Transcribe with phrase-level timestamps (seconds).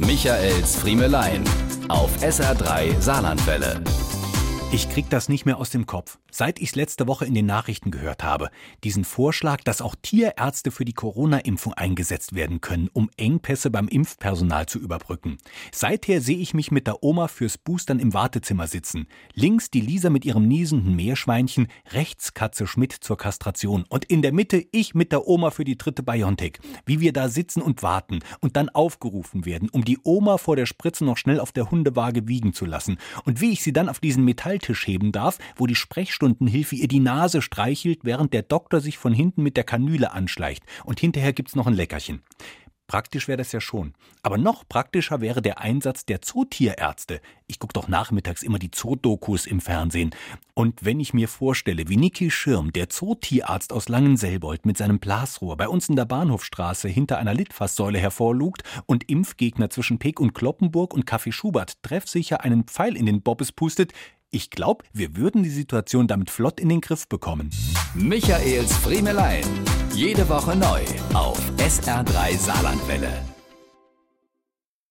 [0.00, 1.42] Michaels Friemelein
[1.88, 3.82] auf SR3 Saarlandwelle.
[4.70, 6.18] Ich krieg das nicht mehr aus dem Kopf.
[6.30, 8.50] Seit ich es letzte Woche in den Nachrichten gehört habe,
[8.84, 14.66] diesen Vorschlag, dass auch Tierärzte für die Corona-Impfung eingesetzt werden können, um Engpässe beim Impfpersonal
[14.66, 15.38] zu überbrücken.
[15.72, 19.06] Seither sehe ich mich mit der Oma fürs Boostern im Wartezimmer sitzen.
[19.32, 24.32] Links die Lisa mit ihrem niesenden Meerschweinchen, rechts Katze Schmidt zur Kastration und in der
[24.32, 26.58] Mitte ich mit der Oma für die dritte Biontech.
[26.84, 30.66] Wie wir da sitzen und warten und dann aufgerufen werden, um die Oma vor der
[30.66, 33.98] Spritze noch schnell auf der Hundewaage wiegen zu lassen und wie ich sie dann auf
[33.98, 38.80] diesen Metalltisch heben darf, wo die Sprechstunde Sprechstundenhilfe ihr die Nase streichelt, während der Doktor
[38.80, 40.64] sich von hinten mit der Kanüle anschleicht.
[40.84, 42.22] Und hinterher gibt's noch ein Leckerchen.
[42.88, 43.92] Praktisch wäre das ja schon.
[44.22, 47.20] Aber noch praktischer wäre der Einsatz der Zootierärzte.
[47.46, 50.10] Ich gucke doch nachmittags immer die Zoodokus im Fernsehen.
[50.54, 55.58] Und wenn ich mir vorstelle, wie Niki Schirm, der Zootierarzt aus Langenselbold mit seinem Blasrohr
[55.58, 60.94] bei uns in der Bahnhofstraße hinter einer Litfaßsäule hervorlugt und Impfgegner zwischen Peek und Kloppenburg
[60.94, 63.92] und Kaffee Schubert treffsicher einen Pfeil in den Bobbes pustet,
[64.30, 67.50] ich glaube, wir würden die Situation damit flott in den Griff bekommen.
[67.94, 69.44] Michaels Friemelein.
[69.94, 70.82] Jede Woche neu
[71.14, 73.37] auf SR3 Saarlandwelle.